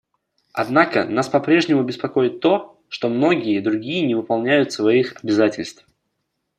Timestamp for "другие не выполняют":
3.61-4.71